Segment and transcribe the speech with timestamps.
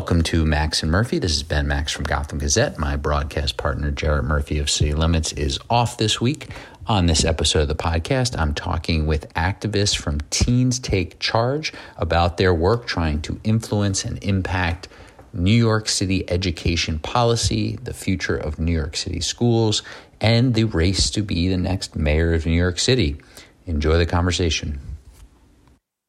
[0.00, 1.18] Welcome to Max and Murphy.
[1.18, 2.78] This is Ben Max from Gotham Gazette.
[2.78, 6.48] My broadcast partner, Jarrett Murphy of City Limits, is off this week.
[6.86, 12.38] On this episode of the podcast, I'm talking with activists from Teens Take Charge about
[12.38, 14.88] their work trying to influence and impact
[15.34, 19.82] New York City education policy, the future of New York City schools,
[20.18, 23.20] and the race to be the next mayor of New York City.
[23.66, 24.80] Enjoy the conversation.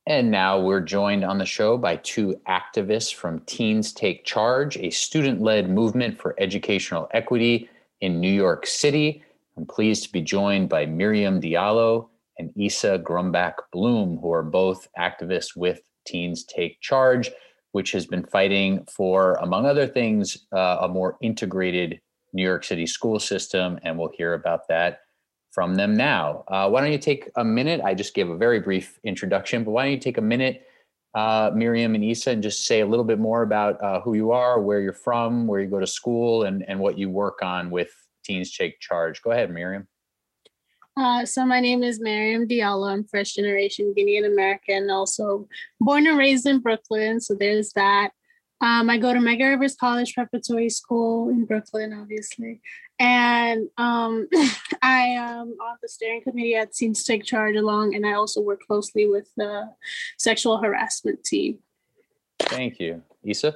[0.08, 4.90] And now we're joined on the show by two activists from Teens Take Charge, a
[4.90, 7.70] student led movement for educational equity
[8.02, 9.24] in New York City.
[9.58, 12.10] I'm pleased to be joined by Miriam Diallo
[12.40, 17.30] and Isa Grumbach Bloom, who are both activists with Teens Take Charge,
[17.72, 22.02] which has been fighting for, among other things, uh, a more integrated
[22.34, 23.80] New York City school system.
[23.84, 25.02] And we'll hear about that
[25.52, 26.44] from them now.
[26.48, 27.82] Uh, why don't you take a minute?
[27.84, 30.66] I just gave a very brief introduction, but why don't you take a minute,
[31.14, 34.32] uh, Miriam and Isa, and just say a little bit more about uh, who you
[34.32, 37.70] are, where you're from, where you go to school, and, and what you work on
[37.70, 37.92] with
[38.24, 39.22] Teens Take Charge.
[39.22, 39.88] Go ahead, Miriam.
[40.98, 42.92] Uh, so my name is Miriam Diallo.
[42.92, 45.48] I'm first generation Guinean American, also
[45.80, 47.20] born and raised in Brooklyn.
[47.20, 48.12] So there's that.
[48.62, 52.62] Um, I go to Medgar Evers College Preparatory School in Brooklyn, obviously.
[53.00, 54.28] And um,
[54.84, 58.62] I am on the steering committee at Teens Take Charge along, and I also work
[58.68, 59.68] closely with the
[60.20, 61.58] sexual harassment team.
[62.40, 63.02] Thank you.
[63.24, 63.56] Isa?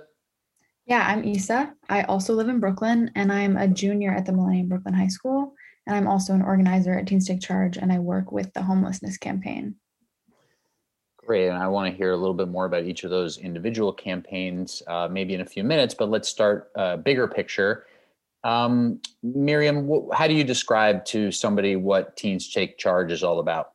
[0.88, 1.74] Yeah, I'm Isa.
[1.88, 5.54] I also live in Brooklyn, and I'm a junior at the Millennium Brooklyn High School.
[5.86, 9.18] And I'm also an organizer at Teens Take Charge, and I work with the homelessness
[9.18, 9.76] campaign.
[11.26, 11.48] Great.
[11.48, 14.84] And I want to hear a little bit more about each of those individual campaigns,
[14.86, 17.88] uh, maybe in a few minutes, but let's start uh, bigger picture.
[18.44, 23.40] Um, Miriam, wh- how do you describe to somebody what Teens Take Charge is all
[23.40, 23.72] about?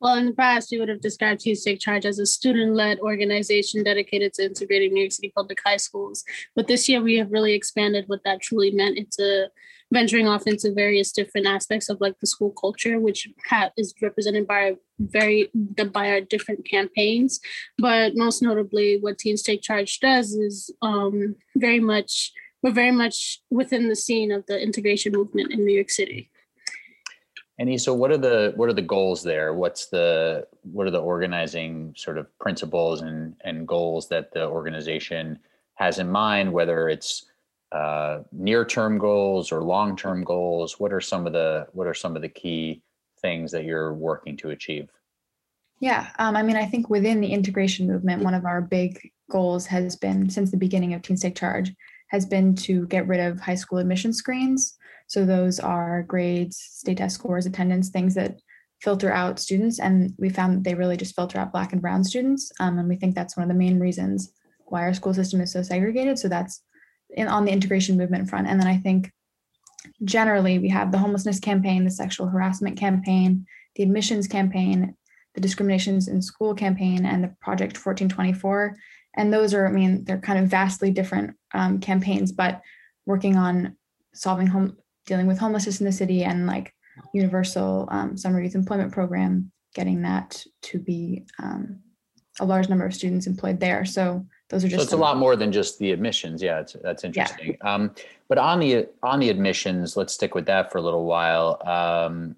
[0.00, 3.00] Well, in the past, we would have described Teens Take Charge as a student led
[3.00, 6.22] organization dedicated to integrating New York City public high schools.
[6.54, 9.48] But this year, we have really expanded what that truly meant into
[9.92, 13.28] venturing off into various different aspects of like the school culture, which
[13.76, 15.50] is represented by very
[15.92, 17.40] by our different campaigns.
[17.78, 22.32] But most notably, what Teens Take Charge does is um, very much
[22.62, 26.30] we're very much within the scene of the integration movement in New York City.
[27.58, 29.52] And so what are the what are the goals there?
[29.54, 35.38] What's the what are the organizing sort of principles and and goals that the organization
[35.74, 37.26] has in mind, whether it's
[37.72, 40.78] uh, near-term goals or long-term goals?
[40.78, 42.82] What are some of the what are some of the key
[43.20, 44.90] things that you're working to achieve?
[45.80, 49.66] Yeah, um, I mean, I think within the integration movement, one of our big goals
[49.66, 51.72] has been since the beginning of Teens Take Charge
[52.08, 54.76] has been to get rid of high school admission screens.
[55.06, 58.36] So those are grades, state test scores, attendance, things that
[58.80, 59.80] filter out students.
[59.80, 62.52] And we found that they really just filter out black and brown students.
[62.60, 64.32] Um, and we think that's one of the main reasons
[64.66, 66.18] why our school system is so segregated.
[66.18, 66.62] So that's
[67.16, 68.46] in, on the integration movement front.
[68.46, 69.10] And then I think
[70.04, 73.46] generally we have the homelessness campaign, the sexual harassment campaign,
[73.76, 74.94] the admissions campaign,
[75.34, 78.76] the discriminations in school campaign, and the Project 1424.
[79.14, 82.62] And those are, I mean, they're kind of vastly different um, campaigns, but
[83.06, 83.76] working on
[84.14, 86.74] solving home, dealing with homelessness in the city and like
[87.12, 91.80] universal um, summer youth employment program, getting that to be um,
[92.40, 93.84] a large number of students employed there.
[93.84, 94.80] So those are just.
[94.80, 96.42] So it's a lot more than just the admissions.
[96.42, 97.56] Yeah, it's, that's interesting.
[97.60, 97.74] Yeah.
[97.74, 97.94] Um,
[98.28, 101.60] but on the on the admissions, let's stick with that for a little while.
[101.66, 102.36] Um,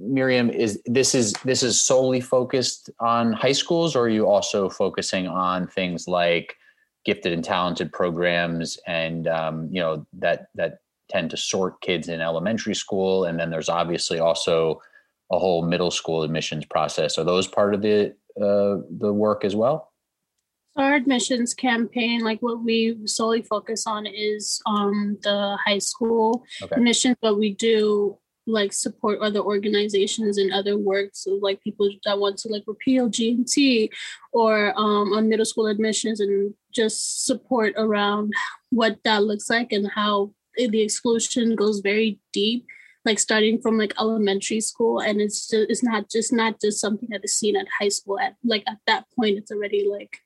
[0.00, 4.68] Miriam, is this is this is solely focused on high schools, or are you also
[4.68, 6.56] focusing on things like
[7.04, 12.20] gifted and talented programs, and um, you know that that tend to sort kids in
[12.20, 14.82] elementary school, and then there's obviously also
[15.30, 17.16] a whole middle school admissions process.
[17.16, 19.92] Are those part of the uh, the work as well?
[20.76, 26.74] Our admissions campaign, like what we solely focus on, is um, the high school okay.
[26.74, 32.18] admissions, but we do like support other organizations and other works of like people that
[32.18, 33.90] want to like repeal G&T
[34.32, 38.32] or um, on middle school admissions and just support around
[38.70, 42.66] what that looks like and how the exclusion goes very deep
[43.04, 47.08] like starting from like elementary school and it's just, it's not just not just something
[47.10, 50.18] that is seen at high school at like at that point it's already like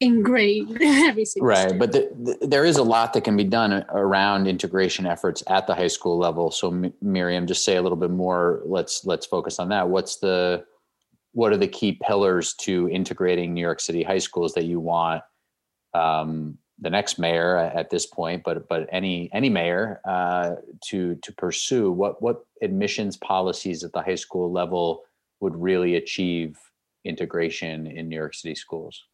[0.00, 3.84] ingrained every single right but the, the, there is a lot that can be done
[3.90, 6.50] around integration efforts at the high school level.
[6.50, 8.62] So M- miriam just say a little bit more.
[8.64, 9.88] Let's let's focus on that.
[9.88, 10.64] What's the
[11.32, 15.22] what are the key pillars to integrating new york city high schools that you want
[15.94, 20.56] um, the next mayor at this point but but any any mayor uh,
[20.88, 21.90] to to pursue?
[21.90, 25.04] What what admissions policies at the high school level
[25.40, 26.58] would really achieve
[27.04, 29.04] integration in new york city schools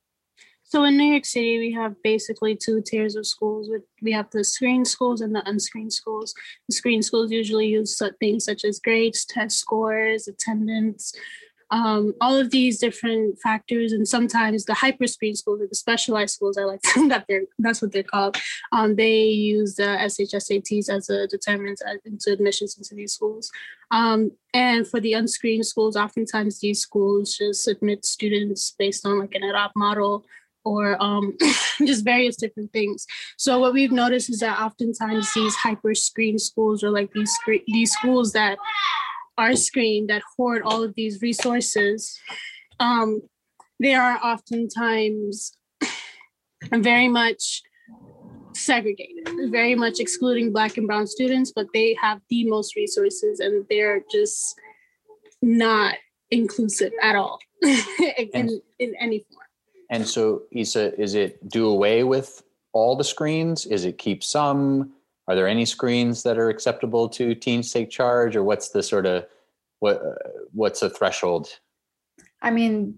[0.73, 3.69] So in New York City, we have basically two tiers of schools.
[4.01, 6.33] We have the screen schools and the unscreened schools.
[6.67, 11.13] The screen schools usually use things such as grades, test scores, attendance,
[11.73, 16.35] um, all of these different factors, and sometimes the hyper screen schools or the specialized
[16.35, 18.39] schools, I like that they're that's what they're called.
[18.73, 23.51] Um, they use the SHSATs as a determinant into admissions into these schools.
[23.91, 29.35] Um, and for the unscreened schools, oftentimes these schools just admit students based on like
[29.35, 30.25] an Ed Opt model
[30.64, 31.37] or um,
[31.87, 33.06] just various different things.
[33.38, 37.37] So what we've noticed is that oftentimes these hyper screen schools or like these
[37.67, 38.59] these schools that
[39.38, 42.19] are screened that hoard all of these resources,
[42.81, 43.23] um,
[43.81, 45.56] they are oftentimes
[46.73, 47.62] very much
[48.55, 53.67] segregated, very much excluding Black and Brown students, but they have the most resources and
[53.69, 54.55] they're just
[55.41, 55.94] not
[56.31, 59.42] inclusive at all in, in any form.
[59.93, 62.43] And so, Isa, is it do away with
[62.73, 63.67] all the screens?
[63.67, 64.94] Is it keep some?
[65.29, 69.05] Are there any screens that are acceptable to teens take charge, or what's the sort
[69.05, 69.27] of
[69.81, 70.03] what
[70.55, 71.49] what's the threshold?
[72.41, 72.94] I mean,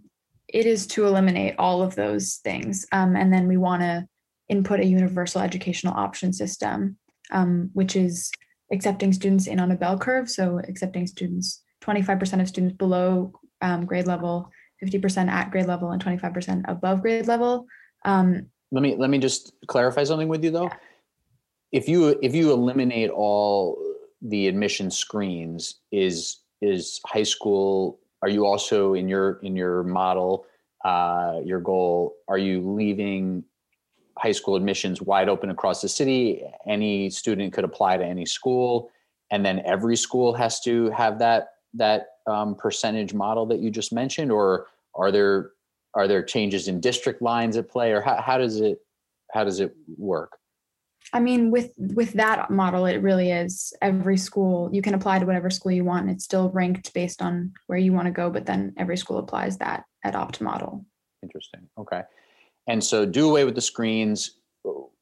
[0.46, 4.06] it is to eliminate all of those things, um, and then we want to
[4.48, 6.96] input a universal educational option system,
[7.32, 8.30] um, which is
[8.72, 10.30] accepting students in on a bell curve.
[10.30, 13.32] So accepting students, 25% of students below
[13.62, 14.48] um, grade level
[14.84, 17.66] 50% at grade level and 25% above grade level.
[18.04, 20.64] Um, let me let me just clarify something with you though.
[20.64, 20.76] Yeah.
[21.72, 23.78] If you if you eliminate all
[24.20, 28.00] the admission screens, is is high school?
[28.22, 30.46] Are you also in your in your model,
[30.84, 32.16] uh, your goal?
[32.26, 33.44] Are you leaving
[34.18, 36.42] high school admissions wide open across the city?
[36.66, 38.90] Any student could apply to any school,
[39.30, 43.92] and then every school has to have that that um, percentage model that you just
[43.92, 44.66] mentioned, or
[44.96, 45.50] are there
[45.94, 48.78] are there changes in district lines at play, or how, how does it
[49.32, 50.38] how does it work?
[51.12, 54.70] I mean, with with that model, it really is every school.
[54.72, 56.10] You can apply to whatever school you want.
[56.10, 59.58] It's still ranked based on where you want to go, but then every school applies
[59.58, 60.84] that Ed Opt model.
[61.22, 61.68] Interesting.
[61.78, 62.02] Okay,
[62.66, 64.38] and so do away with the screens,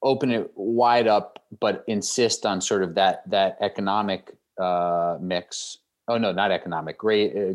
[0.02, 5.78] open it wide up, but insist on sort of that that economic uh, mix.
[6.08, 6.98] Oh no, not economic.
[6.98, 7.54] Great uh,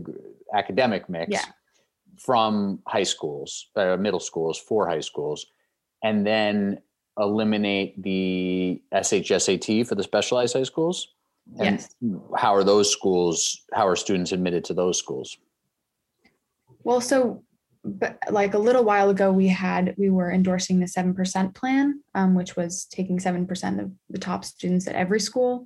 [0.57, 1.29] academic mix.
[1.29, 1.45] Yeah
[2.17, 5.45] from high schools, uh, middle schools for high schools,
[6.03, 6.81] and then
[7.19, 11.13] eliminate the SHSAT for the specialized high schools?
[11.59, 11.95] And yes.
[12.35, 13.63] How are those schools?
[13.73, 15.37] How are students admitted to those schools?
[16.83, 17.43] Well, so
[17.87, 22.01] but like a little while ago, we had we were endorsing the seven percent plan,
[22.15, 25.65] um, which was taking seven percent of the top students at every school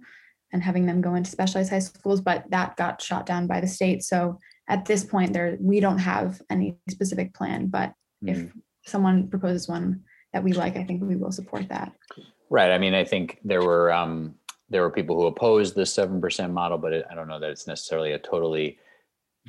[0.54, 2.22] and having them go into specialized high schools.
[2.22, 4.04] But that got shot down by the state.
[4.04, 4.38] So
[4.72, 7.90] at this point there we don't have any specific plan but
[8.24, 8.30] mm-hmm.
[8.30, 8.60] if hmm.
[8.86, 10.02] someone proposes one
[10.34, 11.92] that we like i think we will support that
[12.50, 14.34] right i mean i think there were um
[14.70, 17.68] there were people who opposed the 7% model but it, i don't know that it's
[17.68, 18.80] necessarily a totally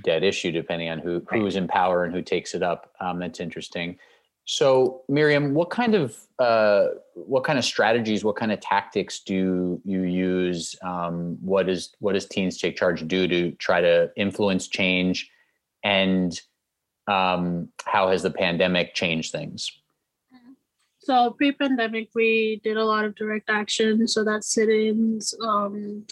[0.03, 3.41] dead issue depending on who who's in power and who takes it up um, that's
[3.41, 3.97] interesting
[4.45, 9.81] so miriam what kind of uh, what kind of strategies what kind of tactics do
[9.85, 10.75] you use?
[10.83, 15.31] Um, what is what does teens take charge do to try to influence change?
[15.85, 16.39] And
[17.09, 19.71] um, how has the pandemic changed things?
[21.05, 24.07] So pre-pandemic we did a lot of direct action.
[24.07, 26.07] So that's sit-ins um,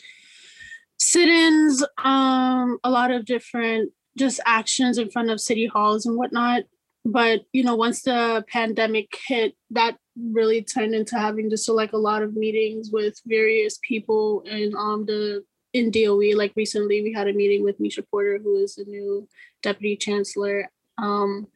[0.98, 6.62] sit-ins um, a lot of different just actions in front of city halls and whatnot
[7.04, 11.98] but you know once the pandemic hit that really turned into having just like a
[11.98, 15.42] lot of meetings with various people and um the
[15.72, 19.26] in DOE like recently we had a meeting with Meisha Porter who is the new
[19.62, 21.46] deputy chancellor um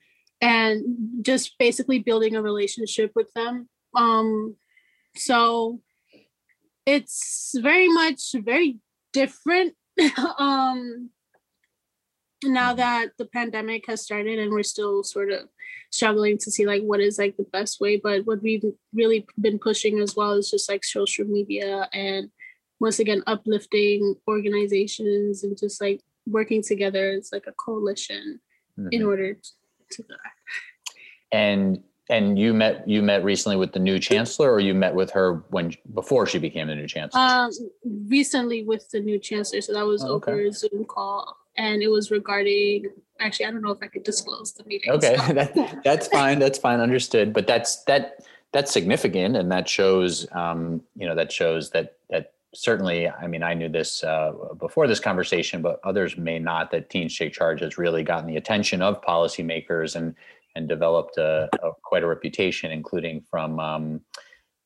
[0.40, 0.84] and
[1.22, 3.68] just basically building a relationship with them.
[3.94, 4.56] Um
[5.16, 5.80] so
[6.86, 8.78] it's very much very
[9.12, 9.74] different.
[10.38, 11.10] Um
[12.48, 12.78] now mm-hmm.
[12.78, 15.48] that the pandemic has started and we're still sort of
[15.90, 19.58] struggling to see like what is like the best way but what we've really been
[19.58, 22.30] pushing as well is just like social media and
[22.80, 28.40] once again uplifting organizations and just like working together as like a coalition
[28.78, 28.88] mm-hmm.
[28.90, 29.36] in order
[29.90, 30.32] to that
[31.32, 35.10] and and you met you met recently with the new chancellor or you met with
[35.10, 37.50] her when before she became the new chancellor um
[38.08, 40.32] recently with the new chancellor so that was oh, okay.
[40.32, 42.86] over a zoom call and it was regarding
[43.20, 46.58] actually i don't know if i could disclose the meeting okay that, that's fine that's
[46.58, 48.20] fine understood but that's that
[48.52, 53.42] that's significant and that shows um, you know that shows that that certainly i mean
[53.42, 57.60] i knew this uh, before this conversation but others may not that teens take charge
[57.60, 60.14] has really gotten the attention of policymakers and
[60.54, 64.00] and developed a, a quite a reputation, including from um,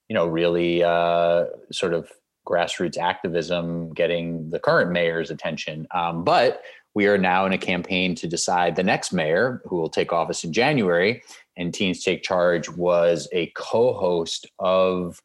[0.08, 2.10] you know really uh, sort of
[2.46, 5.86] grassroots activism getting the current mayor's attention.
[5.90, 6.62] Um, but
[6.94, 10.44] we are now in a campaign to decide the next mayor who will take office
[10.44, 11.22] in January.
[11.56, 15.20] And Teens Take Charge was a co host of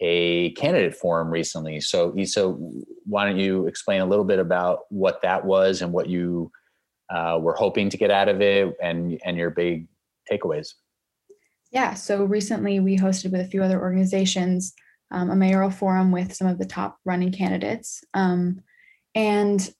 [0.00, 1.80] a candidate forum recently.
[1.80, 2.48] So, Isa,
[3.04, 6.50] why don't you explain a little bit about what that was and what you
[7.10, 9.86] uh, were hoping to get out of it and, and your big
[10.30, 10.74] takeaways?
[11.70, 14.74] Yeah, so recently we hosted with a few other organizations
[15.12, 18.02] um, a mayoral forum with some of the top running candidates.
[18.14, 18.62] Um,
[19.14, 19.72] and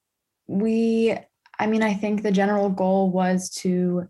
[0.53, 1.17] we,
[1.59, 4.09] I mean, I think the general goal was to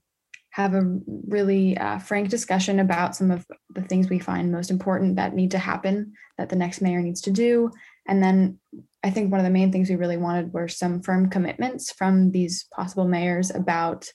[0.51, 5.17] have a really uh, frank discussion about some of the things we find most important
[5.17, 7.71] that need to happen that the next mayor needs to do.
[8.07, 8.59] And then
[9.05, 12.31] i think one of the main things we really wanted were some firm commitments from
[12.31, 14.09] these possible mayors about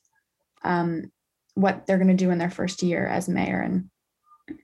[0.63, 1.11] um,
[1.55, 3.61] what they're going to do in their first year as mayor.
[3.61, 3.89] And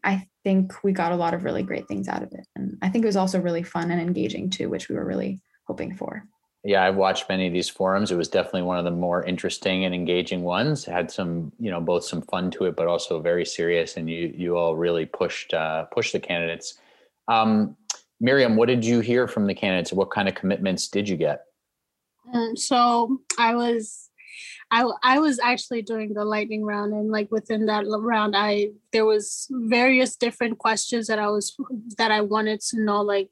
[0.03, 2.45] i think we got a lot of really great things out of it.
[2.55, 5.41] And i think it was also really fun and engaging too which we were really
[5.67, 6.23] hoping for
[6.63, 8.09] yeah, I've watched many of these forums.
[8.09, 10.85] It was definitely one of the more interesting and engaging ones.
[10.85, 13.97] Had some, you know, both some fun to it, but also very serious.
[13.97, 16.79] And you you all really pushed uh, pushed the candidates.
[17.27, 17.75] Um,
[18.21, 19.91] Miriam, what did you hear from the candidates?
[19.91, 21.43] What kind of commitments did you get?
[22.33, 24.09] Um, so I was,
[24.71, 29.05] I I was actually doing the lightning round, and like within that round, I there
[29.05, 31.57] was various different questions that I was
[31.97, 33.29] that I wanted to know, like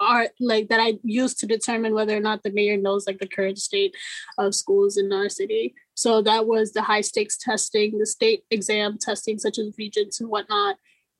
[0.00, 3.28] are like that I use to determine whether or not the mayor knows like the
[3.28, 3.94] current state
[4.38, 5.74] of schools in our city.
[5.94, 10.28] So that was the high stakes testing, the state exam testing, such as regents and
[10.28, 10.76] whatnot,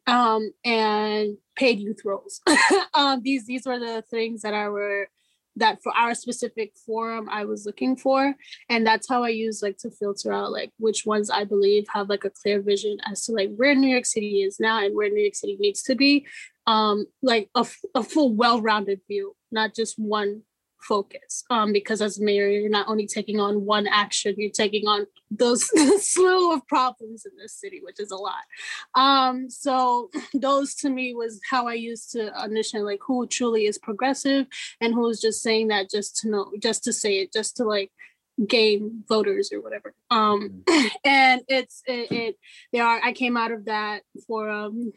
[0.07, 2.41] um, and paid youth roles.
[2.95, 5.09] um, these these were the things that I were
[5.57, 8.35] that for our specific forum I was looking for.
[8.69, 12.09] And that's how I use like to filter out like which ones I believe have
[12.09, 15.09] like a clear vision as to like where New York City is now and where
[15.09, 16.27] New York City needs to be.
[16.67, 20.43] Um, like a, a full well-rounded view, not just one
[20.85, 21.45] focus.
[21.51, 25.65] Um, because as mayor you're not only taking on one action you're taking on those
[26.07, 28.45] slew of problems in this city which is a lot.
[28.95, 33.79] Um, so those to me was how i used to understand like who truly is
[33.79, 34.47] progressive
[34.81, 37.91] and who's just saying that just to know just to say it just to like
[38.49, 40.87] gain voters or whatever um mm-hmm.
[41.05, 42.39] and it's it, it
[42.73, 44.93] there are i came out of that for um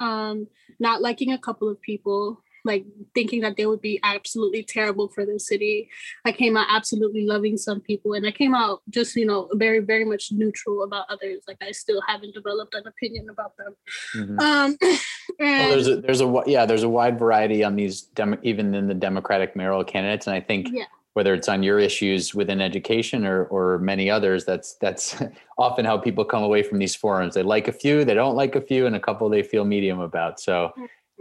[0.00, 0.46] um
[0.78, 2.84] not liking a couple of people like
[3.14, 5.88] thinking that they would be absolutely terrible for the city.
[6.24, 9.80] I came out absolutely loving some people, and I came out just you know very
[9.80, 11.42] very much neutral about others.
[11.48, 13.74] Like I still haven't developed an opinion about them.
[14.16, 14.38] Mm-hmm.
[14.38, 14.76] Um,
[15.40, 18.86] well, there's a there's a yeah there's a wide variety on these dem- even in
[18.86, 20.68] the Democratic mayoral candidates, and I think.
[20.72, 20.84] Yeah.
[21.14, 25.22] Whether it's on your issues within education or or many others, that's that's
[25.58, 27.34] often how people come away from these forums.
[27.34, 30.00] They like a few, they don't like a few, and a couple they feel medium
[30.00, 30.40] about.
[30.40, 30.72] So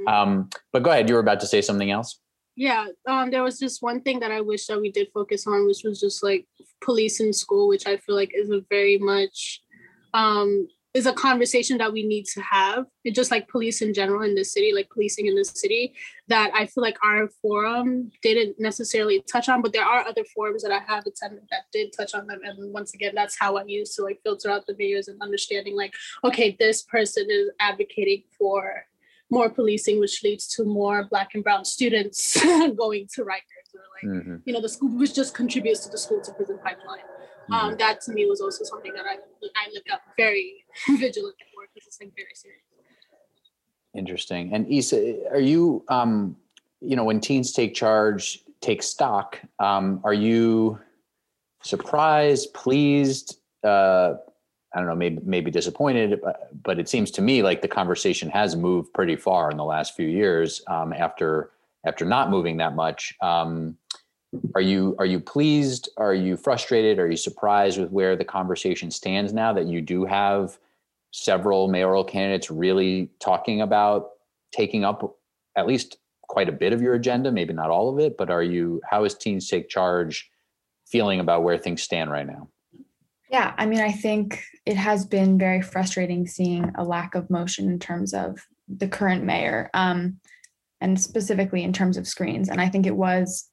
[0.07, 1.09] um, but go ahead.
[1.09, 2.19] You were about to say something else.
[2.55, 5.65] Yeah, um, there was just one thing that I wish that we did focus on,
[5.65, 6.45] which was just like
[6.81, 9.61] police in school, which I feel like is a very much
[10.13, 12.85] um, is a conversation that we need to have.
[13.05, 15.93] It's just like police in general in the city, like policing in the city,
[16.27, 20.63] that I feel like our forum didn't necessarily touch on, but there are other forums
[20.63, 22.41] that I have attended that did touch on them.
[22.43, 25.77] And once again, that's how I used to like filter out the videos and understanding
[25.77, 25.93] like,
[26.25, 28.85] okay, this person is advocating for
[29.29, 32.37] more policing, which leads to more black and brown students
[32.75, 34.35] going to Rikers or like, mm-hmm.
[34.43, 36.99] you know, the school, which just contributes to the school to prison pipeline.
[37.49, 37.77] Um, mm-hmm.
[37.77, 39.15] That to me was also something that I,
[39.55, 42.61] I look up very vigilant for because it's like very serious.
[43.93, 44.53] Interesting.
[44.53, 46.37] And Isa, are you, um,
[46.79, 50.79] you know, when teens take charge, take stock, um, are you
[51.61, 54.13] surprised, pleased, uh,
[54.73, 58.29] I don't know, maybe maybe disappointed, but, but it seems to me like the conversation
[58.29, 60.61] has moved pretty far in the last few years.
[60.67, 61.51] Um, after
[61.85, 63.75] after not moving that much, um,
[64.55, 65.89] are you are you pleased?
[65.97, 66.99] Are you frustrated?
[66.99, 70.57] Are you surprised with where the conversation stands now that you do have
[71.11, 74.11] several mayoral candidates really talking about
[74.53, 75.17] taking up
[75.57, 77.31] at least quite a bit of your agenda?
[77.31, 78.81] Maybe not all of it, but are you?
[78.89, 80.29] How is Teens Take Charge
[80.87, 82.47] feeling about where things stand right now?
[83.29, 87.69] Yeah, I mean, I think it has been very frustrating seeing a lack of motion
[87.69, 90.19] in terms of the current mayor, um,
[90.81, 92.49] and specifically in terms of screens.
[92.49, 93.49] And I think it was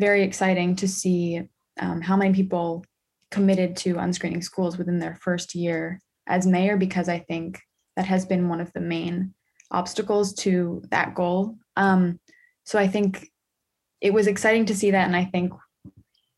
[0.00, 1.42] very exciting to see
[1.78, 2.84] um, how many people
[3.30, 7.60] committed to unscreening schools within their first year as mayor, because I think
[7.96, 9.34] that has been one of the main
[9.70, 11.56] obstacles to that goal.
[11.76, 12.18] Um,
[12.64, 13.28] so I think
[14.00, 15.52] it was exciting to see that, and I think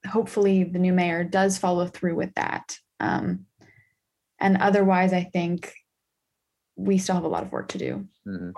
[0.06, 2.76] hopefully the new mayor does follow through with that.
[3.00, 3.46] Um,
[4.40, 5.72] and otherwise, I think
[6.76, 8.08] we still have a lot of work to do.
[8.26, 8.50] Mm-hmm.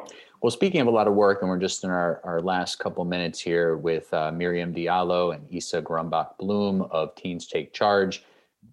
[0.45, 3.03] Well, speaking of a lot of work, and we're just in our, our last couple
[3.07, 8.23] minutes here with uh, Miriam Diallo and Isa Grumbach Bloom of Teens Take Charge.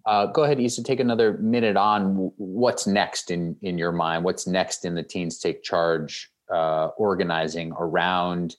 [0.04, 4.22] Uh, go ahead, Isa, take another minute on what's next in, in your mind.
[4.22, 8.56] What's next in the Teens Take Charge uh, organizing around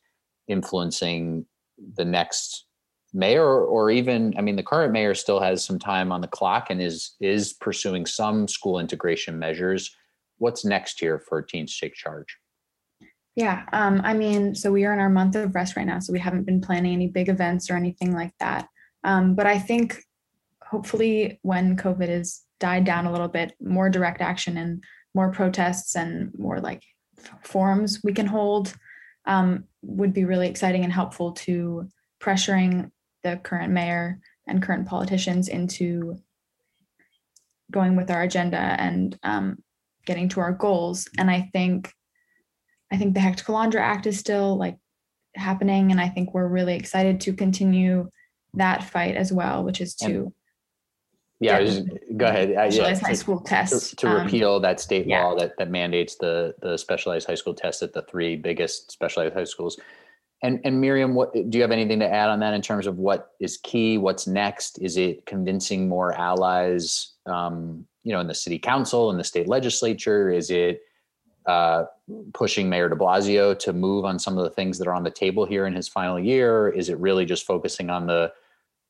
[0.47, 1.45] influencing
[1.93, 2.65] the next
[3.13, 6.71] mayor or even i mean the current mayor still has some time on the clock
[6.71, 9.95] and is is pursuing some school integration measures
[10.39, 12.37] what's next here for teens take charge
[13.35, 16.13] yeah um, i mean so we are in our month of rest right now so
[16.13, 18.67] we haven't been planning any big events or anything like that
[19.03, 19.97] um, but i think
[20.63, 25.95] hopefully when covid has died down a little bit more direct action and more protests
[25.95, 26.83] and more like
[27.43, 28.73] forums we can hold
[29.25, 31.87] um, would be really exciting and helpful to
[32.19, 32.89] pressuring
[33.23, 36.17] the current mayor and current politicians into
[37.71, 39.57] going with our agenda and um,
[40.05, 41.07] getting to our goals.
[41.17, 41.91] And I think,
[42.93, 44.77] I think the Hecht Calandra Act is still like
[45.35, 48.09] happening, and I think we're really excited to continue
[48.53, 50.05] that fight as well, which is to.
[50.05, 50.33] And,
[51.39, 52.55] yeah, just, go ahead.
[52.55, 55.23] Uh, yeah, high school test to, to um, repeal that state yeah.
[55.23, 59.33] law that that mandates the the specialized high school test at the three biggest specialized
[59.33, 59.79] high schools.
[60.43, 62.97] And and Miriam, what do you have anything to add on that in terms of
[62.99, 63.97] what is key?
[63.97, 64.77] What's next?
[64.77, 69.47] Is it convincing more allies, um, you know, in the city council and the state
[69.47, 70.29] legislature?
[70.29, 70.81] Is it
[71.45, 71.85] uh,
[72.33, 75.11] pushing Mayor De Blasio to move on some of the things that are on the
[75.11, 76.69] table here in his final year?
[76.69, 78.31] Is it really just focusing on the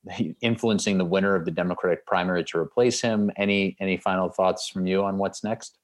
[0.42, 3.32] influencing the winner of the Democratic primary to replace him?
[3.38, 5.78] Any any final thoughts from you on what's next?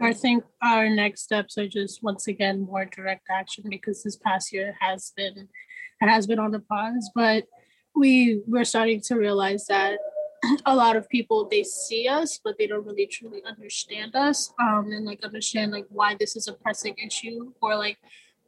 [0.00, 4.52] I think our next steps are just once again more direct action because this past
[4.52, 5.48] year has been
[6.00, 7.44] has been on the pause, but
[7.94, 9.98] we we're starting to realize that
[10.66, 14.90] a lot of people they see us but they don't really truly understand us um
[14.92, 17.98] and like understand like why this is a pressing issue or like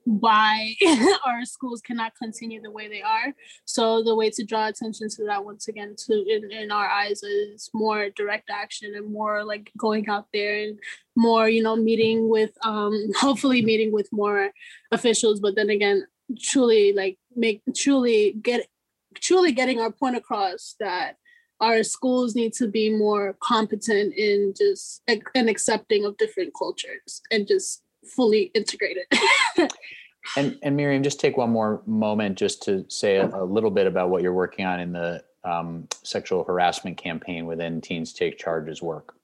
[0.05, 0.75] why
[1.27, 3.35] our schools cannot continue the way they are.
[3.65, 7.23] So the way to draw attention to that once again to in, in our eyes
[7.23, 10.79] is more direct action and more like going out there and
[11.17, 14.51] more, you know, meeting with um hopefully meeting with more
[14.91, 16.07] officials, but then again,
[16.41, 18.67] truly like make truly get
[19.17, 21.17] truly getting our point across that
[21.61, 25.03] our schools need to be more competent in just
[25.35, 27.83] and accepting of different cultures and just
[28.17, 29.05] fully integrated.
[30.37, 33.87] and and Miriam, just take one more moment just to say a, a little bit
[33.87, 38.83] about what you're working on in the um, sexual harassment campaign within Teens Take Charge's
[38.83, 39.15] work.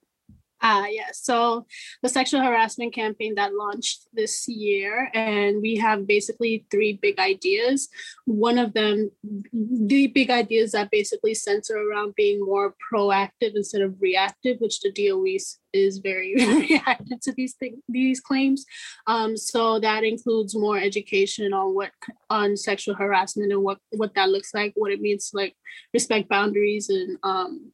[0.62, 1.20] Ah, uh, yes.
[1.22, 1.66] So
[2.02, 7.88] the sexual harassment campaign that launched this year, and we have basically three big ideas.
[8.24, 9.10] One of them,
[9.52, 14.90] the big ideas that basically center around being more proactive instead of reactive, which the
[14.92, 15.36] DOE
[15.72, 18.64] is very reactive to these things, these claims.
[19.06, 21.90] Um, so that includes more education on what
[22.30, 25.54] on sexual harassment and what what that looks like, what it means to like
[25.92, 27.72] respect boundaries and um,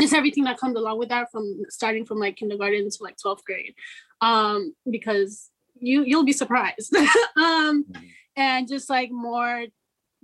[0.00, 3.44] just everything that comes along with that from starting from like kindergarten to like 12th
[3.44, 3.74] grade
[4.20, 5.50] um because
[5.80, 8.04] you you'll be surprised um mm-hmm.
[8.36, 9.64] and just like more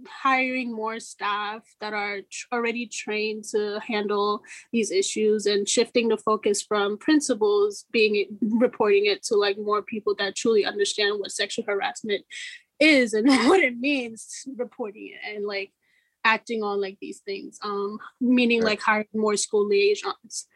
[0.07, 6.17] hiring more staff that are tr- already trained to handle these issues and shifting the
[6.17, 11.65] focus from principals being reporting it to like more people that truly understand what sexual
[11.67, 12.25] harassment
[12.79, 15.73] is and what it means reporting it and like
[16.35, 20.47] acting on like these things um meaning like hiring more school liaisons.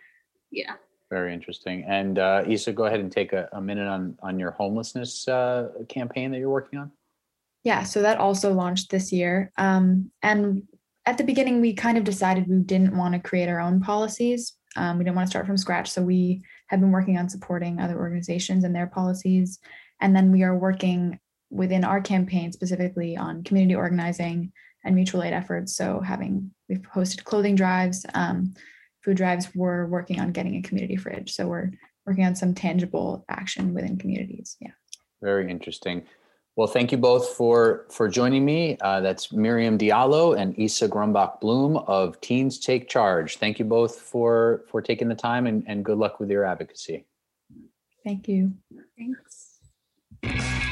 [0.51, 0.75] Yeah.
[1.11, 1.85] Very interesting.
[1.99, 5.69] And uh isa go ahead and take a, a minute on on your homelessness uh
[5.89, 6.89] campaign that you're working on.
[7.71, 9.35] Yeah so that also launched this year.
[9.57, 10.43] Um and
[11.11, 14.43] at the beginning we kind of decided we didn't want to create our own policies.
[14.81, 17.75] Um, we didn't want to start from scratch so we have been working on supporting
[17.79, 19.59] other organizations and their policies.
[20.01, 21.19] And then we are working
[21.51, 24.53] within our campaign specifically on community organizing
[24.85, 25.77] and mutual aid efforts.
[25.77, 28.55] So having we've hosted clothing drives, um,
[29.03, 29.55] food drives.
[29.55, 31.33] We're working on getting a community fridge.
[31.33, 31.71] So we're
[32.07, 34.57] working on some tangible action within communities.
[34.61, 34.73] Yeah.
[35.23, 36.05] Very interesting.
[36.57, 38.77] Well, thank you both for for joining me.
[38.81, 43.39] Uh, that's Miriam Diallo and Isa Grumbach Bloom of Teens Take Charge.
[43.39, 47.07] Thank you both for for taking the time and, and good luck with your advocacy.
[48.05, 48.53] Thank you.
[48.99, 50.69] Thanks.